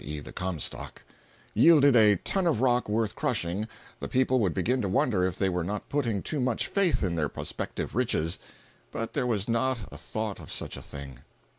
[0.03, 1.03] e., the "Comstock")
[1.53, 3.67] yielded a ton of rock worth crushing,
[3.99, 7.13] the people would begin to wonder if they were not putting too much faith in
[7.13, 8.39] their prospective riches;
[8.91, 11.19] but there was not a thought of such a thing.